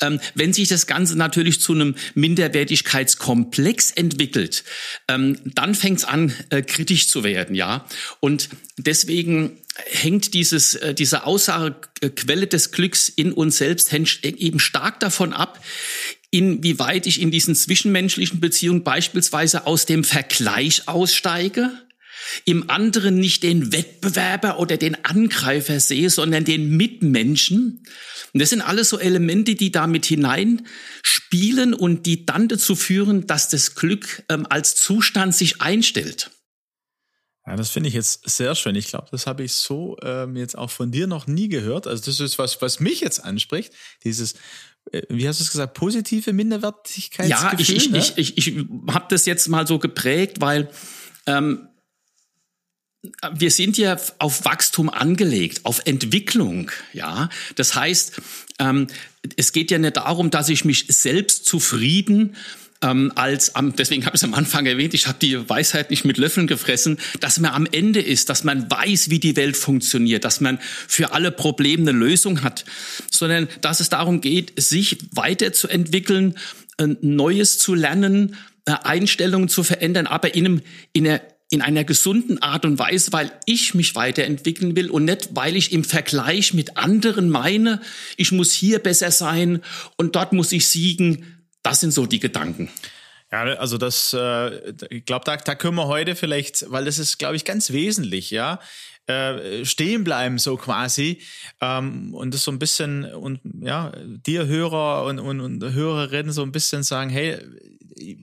ähm, 0.00 0.20
wenn 0.36 0.52
sich 0.52 0.68
das 0.68 0.86
Ganze 0.86 1.16
natürlich 1.16 1.60
zu 1.60 1.72
einem 1.72 1.96
Minderwertigkeitskomplex 2.14 3.90
entwickelt, 3.90 4.62
ähm, 5.08 5.38
dann 5.44 5.74
fängt 5.74 5.98
es 5.98 6.04
an, 6.04 6.32
äh, 6.50 6.62
kritisch 6.62 7.08
zu 7.08 7.24
werden. 7.24 7.56
Ja, 7.56 7.86
und 8.20 8.50
deswegen 8.76 9.58
hängt 9.86 10.34
dieses, 10.34 10.74
äh, 10.74 10.94
diese 10.94 11.24
Aussage 11.24 11.76
Quelle 12.16 12.46
des 12.46 12.72
Glücks 12.72 13.08
in 13.08 13.32
uns 13.32 13.58
selbst 13.58 13.92
eben 13.92 14.58
stark 14.58 15.00
davon 15.00 15.32
ab, 15.32 15.62
inwieweit 16.30 17.06
ich 17.06 17.20
in 17.20 17.30
diesen 17.30 17.54
zwischenmenschlichen 17.54 18.40
Beziehungen 18.40 18.84
beispielsweise 18.84 19.66
aus 19.66 19.86
dem 19.86 20.04
Vergleich 20.04 20.88
aussteige, 20.88 21.70
im 22.44 22.70
anderen 22.70 23.16
nicht 23.16 23.42
den 23.42 23.72
Wettbewerber 23.72 24.58
oder 24.58 24.76
den 24.76 25.04
Angreifer 25.04 25.80
sehe, 25.80 26.10
sondern 26.10 26.44
den 26.44 26.76
Mitmenschen. 26.76 27.84
Und 28.32 28.40
das 28.40 28.50
sind 28.50 28.60
alles 28.60 28.90
so 28.90 28.98
Elemente, 28.98 29.54
die 29.54 29.72
damit 29.72 30.06
hineinspielen 30.06 31.74
und 31.74 32.06
die 32.06 32.26
dann 32.26 32.48
dazu 32.48 32.76
führen, 32.76 33.26
dass 33.26 33.48
das 33.48 33.74
Glück 33.74 34.22
ähm, 34.28 34.46
als 34.48 34.76
Zustand 34.76 35.34
sich 35.34 35.60
einstellt. 35.60 36.30
Ja, 37.46 37.56
das 37.56 37.70
finde 37.70 37.88
ich 37.88 37.94
jetzt 37.94 38.28
sehr 38.28 38.54
schön. 38.54 38.76
Ich 38.76 38.88
glaube, 38.88 39.08
das 39.10 39.26
habe 39.26 39.42
ich 39.42 39.52
so 39.52 39.96
ähm, 40.02 40.36
jetzt 40.36 40.56
auch 40.56 40.70
von 40.70 40.90
dir 40.92 41.06
noch 41.06 41.26
nie 41.26 41.48
gehört. 41.48 41.86
Also 41.86 42.04
das 42.04 42.20
ist 42.20 42.38
was, 42.38 42.60
was 42.60 42.80
mich 42.80 43.00
jetzt 43.00 43.24
anspricht. 43.24 43.72
Dieses, 44.04 44.34
äh, 44.92 45.02
wie 45.08 45.26
hast 45.26 45.40
du 45.40 45.44
es 45.44 45.50
gesagt, 45.50 45.74
positive 45.74 46.32
Minderwertigkeitsgefühl? 46.32 47.30
Ja, 47.30 47.58
ich, 47.58 47.70
ich, 47.70 47.90
ne? 47.90 47.98
ich, 47.98 48.18
ich, 48.18 48.48
ich 48.48 48.64
habe 48.88 49.06
das 49.08 49.26
jetzt 49.26 49.48
mal 49.48 49.66
so 49.66 49.78
geprägt, 49.78 50.40
weil 50.40 50.70
ähm, 51.26 51.68
wir 53.32 53.50
sind 53.50 53.78
ja 53.78 53.96
auf 54.18 54.44
Wachstum 54.44 54.90
angelegt, 54.90 55.64
auf 55.64 55.86
Entwicklung, 55.86 56.70
ja. 56.92 57.30
Das 57.56 57.74
heißt, 57.74 58.20
ähm, 58.58 58.88
es 59.36 59.52
geht 59.52 59.70
ja 59.70 59.78
nicht 59.78 59.96
darum, 59.96 60.30
dass 60.30 60.50
ich 60.50 60.66
mich 60.66 60.86
selbst 60.88 61.46
zufrieden 61.46 62.36
ähm, 62.82 63.12
als 63.14 63.54
am, 63.54 63.76
deswegen 63.76 64.06
habe 64.06 64.16
ich 64.16 64.22
es 64.22 64.24
am 64.24 64.34
Anfang 64.34 64.66
erwähnt, 64.66 64.94
ich 64.94 65.06
habe 65.06 65.18
die 65.20 65.48
Weisheit 65.48 65.90
nicht 65.90 66.04
mit 66.04 66.18
Löffeln 66.18 66.46
gefressen, 66.46 66.98
dass 67.20 67.38
man 67.38 67.52
am 67.52 67.66
Ende 67.70 68.00
ist, 68.00 68.28
dass 68.28 68.44
man 68.44 68.70
weiß, 68.70 69.10
wie 69.10 69.18
die 69.18 69.36
Welt 69.36 69.56
funktioniert, 69.56 70.24
dass 70.24 70.40
man 70.40 70.58
für 70.88 71.12
alle 71.12 71.30
Probleme 71.30 71.90
eine 71.90 71.98
Lösung 71.98 72.42
hat, 72.42 72.64
sondern 73.10 73.48
dass 73.60 73.80
es 73.80 73.88
darum 73.88 74.20
geht, 74.20 74.52
sich 74.60 74.98
weiterzuentwickeln, 75.12 76.36
Neues 77.02 77.58
zu 77.58 77.74
lernen, 77.74 78.36
Einstellungen 78.64 79.50
zu 79.50 79.62
verändern, 79.62 80.06
aber 80.06 80.34
in, 80.34 80.46
einem, 80.46 80.62
in 80.94 81.06
einer 81.06 81.20
in 81.52 81.62
einer 81.62 81.82
gesunden 81.82 82.40
Art 82.40 82.64
und 82.64 82.78
Weise, 82.78 83.12
weil 83.12 83.32
ich 83.44 83.74
mich 83.74 83.96
weiterentwickeln 83.96 84.76
will 84.76 84.88
und 84.88 85.04
nicht, 85.04 85.30
weil 85.34 85.56
ich 85.56 85.72
im 85.72 85.82
Vergleich 85.82 86.54
mit 86.54 86.76
anderen 86.76 87.28
meine, 87.28 87.80
ich 88.16 88.30
muss 88.30 88.52
hier 88.52 88.78
besser 88.78 89.10
sein 89.10 89.60
und 89.96 90.14
dort 90.14 90.32
muss 90.32 90.52
ich 90.52 90.68
siegen. 90.68 91.39
Das 91.62 91.80
sind 91.80 91.92
so 91.92 92.06
die 92.06 92.20
Gedanken. 92.20 92.70
Ja, 93.32 93.42
also 93.42 93.78
das, 93.78 94.12
äh, 94.12 94.72
ich 94.90 95.04
glaube, 95.04 95.24
da, 95.24 95.36
da 95.36 95.54
können 95.54 95.76
wir 95.76 95.86
heute 95.86 96.16
vielleicht, 96.16 96.68
weil 96.70 96.84
das 96.84 96.98
ist, 96.98 97.18
glaube 97.18 97.36
ich, 97.36 97.44
ganz 97.44 97.70
wesentlich, 97.70 98.30
ja, 98.30 98.58
äh, 99.10 99.64
stehen 99.64 100.04
bleiben 100.04 100.38
so 100.38 100.56
quasi 100.56 101.20
ähm, 101.60 102.14
und 102.14 102.34
das 102.34 102.44
so 102.44 102.50
ein 102.50 102.58
bisschen 102.58 103.04
und 103.04 103.40
ja 103.60 103.92
dir 104.04 104.46
Hörer 104.46 105.04
und, 105.04 105.18
und, 105.18 105.40
und 105.40 105.72
Hörerinnen 105.72 106.32
so 106.32 106.42
ein 106.42 106.52
bisschen 106.52 106.82
sagen, 106.82 107.10
hey, 107.10 107.38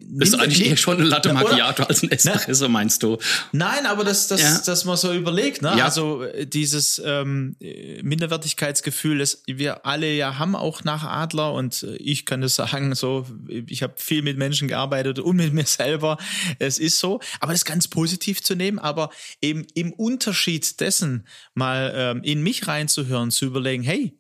das 0.10 0.30
ist 0.30 0.36
eigentlich 0.40 0.68
eher 0.68 0.78
schon 0.78 0.98
eine 0.98 1.06
Latte 1.06 1.34
Macchiato 1.34 1.84
als 1.84 2.02
ein 2.04 2.12
Espresso, 2.12 2.66
ne? 2.66 2.70
meinst 2.70 3.04
du? 3.04 3.18
Nein, 3.52 3.86
aber 3.86 4.04
das, 4.04 4.28
das, 4.28 4.42
ja. 4.42 4.62
dass 4.66 4.86
man 4.86 4.98
so 4.98 5.14
überlegt, 5.14 5.62
ne? 5.62 5.76
Ja. 5.78 5.86
Also 5.86 6.24
äh, 6.24 6.48
dieses 6.48 7.02
ähm, 7.04 7.56
Minderwertigkeitsgefühl, 8.02 9.20
das 9.20 9.44
wir 9.46 9.86
alle 9.86 10.12
ja 10.14 10.40
haben, 10.40 10.56
auch 10.56 10.84
nach 10.84 11.04
Adler 11.04 11.54
und 11.54 11.84
äh, 11.84 11.96
ich 11.98 12.26
kann 12.26 12.42
das 12.42 12.56
sagen, 12.56 12.96
so, 12.96 13.28
ich 13.48 13.84
habe 13.84 13.94
viel 13.98 14.22
mit 14.22 14.38
Menschen 14.38 14.68
gearbeitet 14.68 15.20
und 15.20 15.36
mit 15.36 15.54
mir 15.58 15.66
selber. 15.66 16.18
Es 16.60 16.80
ist 16.80 17.00
so, 17.00 17.20
aber 17.40 17.52
das 17.52 17.66
ganz 17.66 17.88
positiv 17.88 18.42
zu 18.42 18.56
nehmen, 18.56 18.80
aber 18.80 19.10
eben 19.42 19.68
im 19.76 19.94
Unterschied 19.94 20.77
dessen 20.78 21.28
mal 21.54 21.94
ähm, 21.96 22.24
in 22.24 22.42
mich 22.42 22.68
reinzuhören, 22.68 23.32
zu 23.32 23.46
überlegen, 23.46 23.84
hey, 23.84 24.18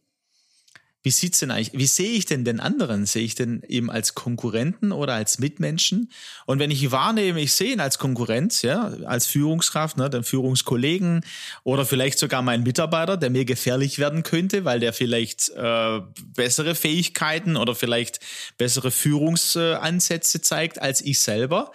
wie 1.08 1.12
sieht's 1.12 1.40
denn 1.40 1.52
eigentlich, 1.52 1.72
wie 1.72 1.88
sehe 1.88 2.12
ich 2.12 2.26
denn 2.26 2.44
den 2.44 2.60
anderen? 2.60 3.06
Sehe 3.06 3.24
ich 3.24 3.34
den 3.34 3.64
eben 3.66 3.90
als 3.90 4.14
Konkurrenten 4.14 4.92
oder 4.92 5.14
als 5.14 5.40
Mitmenschen? 5.40 6.12
Und 6.46 6.60
wenn 6.60 6.70
ich 6.70 6.92
wahrnehme, 6.92 7.40
ich 7.40 7.54
sehe 7.54 7.72
ihn 7.72 7.80
als 7.80 7.98
Konkurrent, 7.98 8.62
ja, 8.62 8.88
als 9.06 9.26
Führungskraft, 9.26 9.96
ne, 9.96 10.10
den 10.10 10.26
Führungskollegen 10.26 11.24
oder 11.64 11.86
vielleicht 11.86 12.20
sogar 12.20 12.42
meinen 12.42 12.64
Mitarbeiter, 12.64 13.16
der 13.16 13.30
mir 13.30 13.46
gefährlich 13.46 14.00
werden 14.00 14.24
könnte, 14.24 14.66
weil 14.66 14.82
der 14.82 14.92
vielleicht 14.92 15.48
äh, 15.52 16.02
bessere 16.36 16.76
Fähigkeiten 16.76 17.56
oder 17.56 17.74
vielleicht 17.74 18.20
bessere 18.58 18.92
Führungsansätze 18.92 20.42
zeigt 20.42 20.82
als 20.82 21.00
ich 21.00 21.20
selber, 21.20 21.72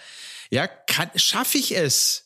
ja, 0.51 0.67
kann, 0.67 1.11
schaffe 1.17 1.57
ich 1.57 1.75
es, 1.75 2.22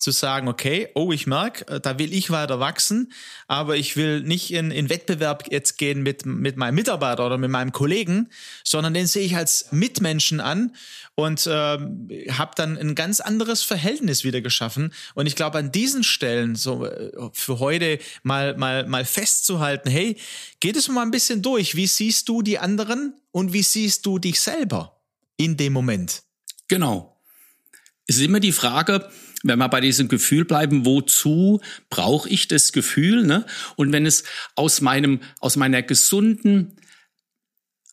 zu 0.00 0.10
sagen, 0.10 0.48
okay, 0.48 0.88
oh, 0.94 1.12
ich 1.12 1.26
merke, 1.26 1.68
äh, 1.68 1.80
da 1.80 1.98
will 1.98 2.12
ich 2.12 2.30
weiter 2.30 2.58
wachsen, 2.58 3.12
aber 3.46 3.76
ich 3.76 3.96
will 3.96 4.22
nicht 4.22 4.50
in, 4.50 4.70
in 4.70 4.88
Wettbewerb 4.88 5.52
jetzt 5.52 5.76
gehen 5.76 6.02
mit, 6.02 6.24
mit 6.24 6.56
meinem 6.56 6.74
Mitarbeiter 6.74 7.26
oder 7.26 7.36
mit 7.36 7.50
meinem 7.50 7.70
Kollegen, 7.70 8.30
sondern 8.64 8.94
den 8.94 9.06
sehe 9.06 9.24
ich 9.24 9.36
als 9.36 9.70
Mitmenschen 9.70 10.40
an 10.40 10.74
und 11.14 11.46
äh, 11.46 11.50
habe 11.50 12.52
dann 12.56 12.78
ein 12.78 12.94
ganz 12.94 13.20
anderes 13.20 13.62
Verhältnis 13.62 14.24
wieder 14.24 14.40
geschaffen. 14.40 14.94
Und 15.14 15.26
ich 15.26 15.36
glaube, 15.36 15.58
an 15.58 15.70
diesen 15.70 16.02
Stellen, 16.02 16.56
so 16.56 16.86
äh, 16.86 17.10
für 17.34 17.58
heute 17.58 17.98
mal, 18.22 18.56
mal, 18.56 18.86
mal 18.86 19.04
festzuhalten, 19.04 19.90
hey, 19.90 20.16
geht 20.60 20.76
es 20.76 20.88
mal 20.88 21.02
ein 21.02 21.10
bisschen 21.10 21.42
durch. 21.42 21.76
Wie 21.76 21.86
siehst 21.86 22.28
du 22.30 22.40
die 22.40 22.58
anderen 22.58 23.14
und 23.32 23.52
wie 23.52 23.62
siehst 23.62 24.06
du 24.06 24.18
dich 24.18 24.40
selber 24.40 24.98
in 25.36 25.58
dem 25.58 25.74
Moment? 25.74 26.22
Genau. 26.68 27.19
Es 28.10 28.16
ist 28.16 28.24
immer 28.24 28.40
die 28.40 28.50
Frage, 28.50 29.08
wenn 29.44 29.60
wir 29.60 29.68
bei 29.68 29.80
diesem 29.80 30.08
Gefühl 30.08 30.44
bleiben, 30.44 30.84
wozu 30.84 31.60
brauche 31.90 32.28
ich 32.28 32.48
das 32.48 32.72
Gefühl? 32.72 33.22
Ne? 33.22 33.46
Und 33.76 33.92
wenn 33.92 34.04
es 34.04 34.24
aus 34.56 34.80
meinem, 34.80 35.20
aus 35.38 35.54
meiner 35.54 35.80
gesunden 35.84 36.76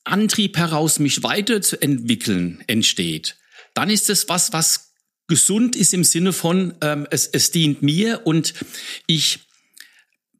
Antrieb 0.05 0.57
heraus, 0.57 0.97
mich 0.97 1.21
weiterzuentwickeln, 1.21 2.63
entsteht, 2.65 3.37
dann 3.75 3.91
ist 3.91 4.09
es 4.09 4.27
was, 4.27 4.53
was 4.53 4.95
gesund 5.27 5.75
ist 5.75 5.93
im 5.93 6.03
Sinne 6.03 6.33
von, 6.33 6.73
ähm, 6.81 7.05
es, 7.11 7.27
es 7.27 7.51
dient 7.51 7.83
mir 7.83 8.25
und 8.25 8.55
ich 9.05 9.41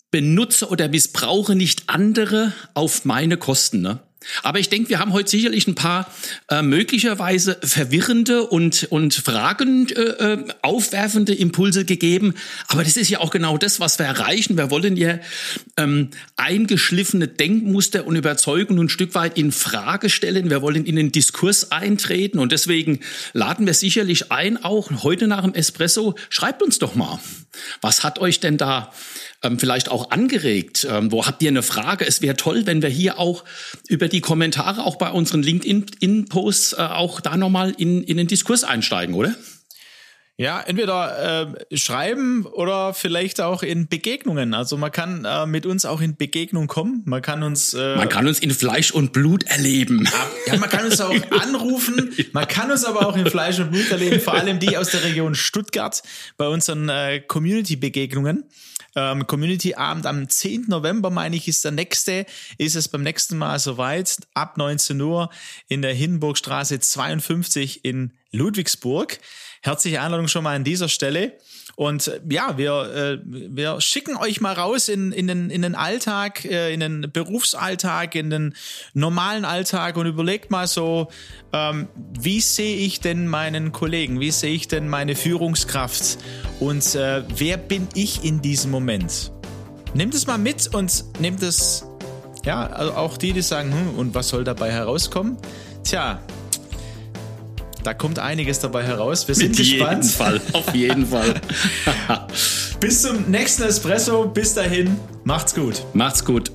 benutze 0.10 0.70
oder 0.70 0.88
missbrauche 0.88 1.54
nicht 1.54 1.84
andere 1.86 2.52
auf 2.74 3.06
meine 3.06 3.38
Kosten. 3.38 3.82
Ne? 3.82 4.07
Aber 4.44 4.60
ich 4.60 4.70
denke, 4.70 4.90
wir 4.90 5.00
haben 5.00 5.14
heute 5.14 5.30
sicherlich 5.30 5.68
ein 5.68 5.76
paar 5.76 6.12
äh, 6.50 6.62
möglicherweise 6.62 7.58
verwirrende 7.64 8.44
und, 8.44 8.88
und 8.90 9.14
Fragen 9.14 9.90
äh, 9.90 10.02
äh, 10.02 10.46
aufwerfende 10.62 11.34
Impulse 11.34 11.86
gegeben. 11.86 12.34
Aber 12.68 12.84
das 12.84 12.98
ist 12.98 13.10
ja 13.10 13.20
auch 13.20 13.32
genau 13.32 13.58
das, 13.58 13.80
was 13.80 14.00
wir 14.00 14.06
erreichen. 14.06 14.58
Wir 14.58 14.70
wollen 14.70 14.98
ja 14.98 15.20
ähm, 15.78 16.10
eingeschliffene 16.36 17.28
Denkmuster 17.28 18.06
und 18.06 18.16
Überzeugungen 18.16 18.86
ein 18.86 18.90
Stück 18.90 19.16
weit 19.16 19.38
in 19.38 19.52
Frage 19.52 20.10
stellen. 20.10 20.50
Wir 20.50 20.62
wollen 20.62 20.86
in 20.86 20.96
den 20.96 21.12
Diskurs 21.12 21.72
eintreten. 21.72 22.40
Und 22.40 22.52
deswegen 22.52 23.00
laden 23.34 23.66
wir 23.66 23.74
sicherlich 23.74 24.32
ein, 24.32 24.64
auch 24.64 24.92
heute 25.04 25.28
nach 25.28 25.44
dem 25.44 25.54
Espresso, 25.54 26.16
schreibt 26.30 26.62
uns 26.62 26.80
doch 26.80 26.96
mal, 26.96 27.20
was 27.82 28.04
hat 28.04 28.20
euch 28.20 28.40
denn 28.40 28.58
da 28.58 28.92
ähm, 29.44 29.60
vielleicht 29.60 29.90
auch 29.90 30.12
angeregt? 30.12 30.88
Ähm, 30.90 31.12
wo 31.12 31.26
habt 31.26 31.42
ihr 31.42 31.50
eine 31.50 31.64
Frage? 31.64 32.06
Es 32.06 32.22
wäre 32.22 32.36
toll, 32.36 32.66
wenn 32.66 32.82
wir 32.82 32.90
hier 32.90 33.20
auch 33.20 33.44
über 33.88 34.08
die 34.08 34.22
Kommentare 34.22 34.84
auch 34.84 34.98
bei 34.98 35.12
unseren 35.12 35.44
LinkedIn-Posts 35.44 36.74
äh, 36.74 36.78
auch 36.78 37.22
da 37.22 37.38
nochmal 37.38 37.74
in, 37.78 38.04
in 38.04 38.18
den 38.18 38.28
Diskurs 38.28 38.64
einsteigen, 38.64 39.16
oder? 39.16 39.36
Ja, 40.40 40.62
entweder 40.62 41.58
äh, 41.72 41.78
schreiben 41.78 42.46
oder 42.46 42.94
vielleicht 42.94 43.42
auch 43.42 43.64
in 43.64 43.88
Begegnungen. 43.88 44.54
Also 44.54 44.78
man 44.78 44.92
kann 44.92 45.26
äh, 45.26 45.48
mit 45.48 45.66
uns 45.66 45.84
auch 45.84 46.00
in 46.00 46.16
Begegnung 46.16 46.68
kommen. 46.68 47.02
Man 47.06 47.24
kann 47.24 47.42
uns 47.42 47.74
äh, 47.74 47.96
man 47.96 48.08
kann 48.08 48.28
uns 48.28 48.38
in 48.38 48.52
Fleisch 48.52 48.92
und 48.92 49.14
Blut 49.14 49.46
erleben. 49.46 50.08
Ja, 50.46 50.58
man 50.58 50.70
kann 50.70 50.86
uns 50.86 51.02
auch 51.02 51.12
anrufen. 51.32 52.14
Man 52.34 52.48
kann 52.48 52.70
uns 52.70 52.86
aber 52.86 53.08
auch 53.08 53.18
in 53.18 53.26
Fleisch 53.26 53.58
und 53.58 53.72
Blut 53.72 53.90
erleben. 53.90 54.20
Vor 54.20 54.36
allem 54.36 54.60
die 54.60 54.78
aus 54.78 54.92
der 54.92 55.04
Region 55.04 55.34
Stuttgart 55.34 56.04
bei 56.38 56.48
unseren 56.48 56.88
äh, 56.88 57.20
Community-Begegnungen. 57.20 58.44
Ähm, 58.96 59.28
Community-Abend 59.28 60.06
am 60.06 60.28
10. 60.28 60.66
November, 60.68 61.10
meine 61.10 61.36
ich, 61.36 61.48
ist 61.48 61.64
der 61.64 61.72
nächste. 61.72 62.26
Ist 62.58 62.76
es 62.76 62.88
beim 62.88 63.04
nächsten 63.04 63.38
Mal 63.38 63.60
soweit. 63.60 64.18
Ab 64.34 64.58
19 64.58 65.00
Uhr 65.02 65.30
in 65.68 65.82
der 65.82 65.94
Hindenburgstraße 65.94 66.80
52 66.80 67.86
in 67.86 68.14
Ludwigsburg. 68.32 69.20
herzliche 69.62 70.02
Einladung 70.02 70.28
schon 70.28 70.44
mal 70.44 70.56
an 70.56 70.64
dieser 70.64 70.90
Stelle. 70.90 71.38
Und 71.78 72.08
äh, 72.08 72.20
ja, 72.28 72.58
wir, 72.58 72.72
äh, 72.74 73.20
wir 73.24 73.80
schicken 73.82 74.18
euch 74.18 74.42
mal 74.42 74.54
raus 74.54 74.90
in, 74.90 75.12
in, 75.12 75.28
den, 75.28 75.52
in 75.52 75.62
den 75.62 75.76
Alltag, 75.76 76.44
äh, 76.44 76.74
in 76.74 76.80
den 76.80 77.12
Berufsalltag, 77.14 78.16
in 78.16 78.32
den 78.32 78.56
normalen 78.96 79.46
Alltag 79.46 79.96
und 79.96 80.08
überlegt 80.08 80.50
mal 80.50 80.66
so, 80.66 81.10
ähm, 81.54 81.88
wie 82.20 82.42
sehe 82.42 82.78
ich 82.78 83.00
denn 83.00 83.28
meinen 83.28 83.74
Kollegen, 83.74 84.20
wie 84.20 84.32
sehe 84.32 84.56
ich 84.56 84.68
denn 84.68 84.90
meine 84.90 85.16
Führungskraft 85.16 86.18
und 86.60 86.96
äh, 86.96 87.22
wer 87.36 87.58
bin 87.58 87.88
ich 87.94 88.24
in 88.24 88.42
diesem 88.42 88.72
Moment? 88.72 89.32
Nehmt 89.94 90.16
es 90.16 90.26
mal 90.26 90.40
mit 90.40 90.74
und 90.74 91.06
nehmt 91.20 91.44
es, 91.44 91.86
ja, 92.44 92.66
also 92.66 92.94
auch 92.94 93.18
die, 93.18 93.34
die 93.34 93.44
sagen, 93.44 93.72
hm, 93.72 94.00
und 94.00 94.16
was 94.16 94.30
soll 94.30 94.44
dabei 94.44 94.72
herauskommen? 94.72 95.38
Tja, 95.84 96.24
da 97.88 97.94
kommt 97.94 98.20
einiges 98.20 98.60
dabei 98.60 98.84
heraus. 98.84 99.30
Wir 99.30 99.36
sind 99.36 99.52
Mit 99.52 99.60
gespannt. 99.60 100.04
Jeden 100.04 100.10
Fall, 100.10 100.42
auf 100.52 100.76
jeden 100.76 101.08
Fall. 101.08 101.36
Bis 102.82 103.02
zum 103.04 103.32
nächsten 103.32 103.64
Espresso. 103.64 104.26
Bis 104.26 104.54
dahin, 104.54 105.00
macht's 105.24 105.56
gut. 105.56 105.86
Macht's 105.94 106.26
gut. 106.26 106.52